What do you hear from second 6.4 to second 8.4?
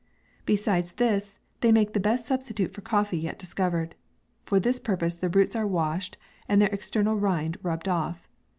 and their external rind rubbed off.